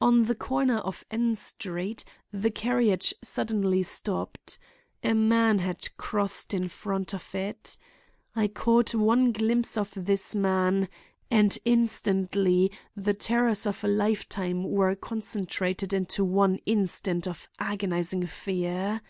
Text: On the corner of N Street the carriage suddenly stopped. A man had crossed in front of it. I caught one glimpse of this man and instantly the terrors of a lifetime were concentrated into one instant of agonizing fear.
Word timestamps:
On 0.00 0.22
the 0.22 0.34
corner 0.34 0.78
of 0.78 1.04
N 1.10 1.36
Street 1.36 2.02
the 2.32 2.50
carriage 2.50 3.12
suddenly 3.22 3.82
stopped. 3.82 4.58
A 5.04 5.12
man 5.12 5.58
had 5.58 5.94
crossed 5.98 6.54
in 6.54 6.68
front 6.68 7.12
of 7.12 7.34
it. 7.34 7.76
I 8.34 8.48
caught 8.48 8.94
one 8.94 9.30
glimpse 9.30 9.76
of 9.76 9.92
this 9.94 10.34
man 10.34 10.88
and 11.30 11.58
instantly 11.66 12.72
the 12.96 13.12
terrors 13.12 13.66
of 13.66 13.84
a 13.84 13.88
lifetime 13.88 14.64
were 14.64 14.94
concentrated 14.96 15.92
into 15.92 16.24
one 16.24 16.60
instant 16.64 17.28
of 17.28 17.46
agonizing 17.60 18.24
fear. 18.24 19.02